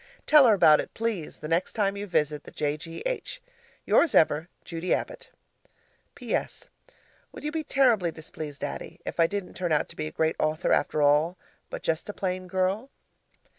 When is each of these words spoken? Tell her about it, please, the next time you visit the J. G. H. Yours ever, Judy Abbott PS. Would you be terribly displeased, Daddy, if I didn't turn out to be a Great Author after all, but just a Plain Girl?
Tell 0.25 0.47
her 0.47 0.55
about 0.55 0.79
it, 0.79 0.95
please, 0.95 1.37
the 1.37 1.47
next 1.47 1.73
time 1.73 1.95
you 1.95 2.07
visit 2.07 2.43
the 2.43 2.49
J. 2.49 2.75
G. 2.75 3.03
H. 3.05 3.39
Yours 3.85 4.15
ever, 4.15 4.47
Judy 4.65 4.95
Abbott 4.95 5.29
PS. 6.15 6.69
Would 7.31 7.43
you 7.43 7.51
be 7.51 7.63
terribly 7.63 8.09
displeased, 8.11 8.61
Daddy, 8.61 8.99
if 9.05 9.19
I 9.19 9.27
didn't 9.27 9.53
turn 9.53 9.71
out 9.71 9.87
to 9.89 9.95
be 9.95 10.07
a 10.07 10.11
Great 10.11 10.37
Author 10.39 10.71
after 10.73 11.03
all, 11.03 11.37
but 11.69 11.83
just 11.83 12.09
a 12.09 12.13
Plain 12.13 12.47
Girl? 12.47 12.89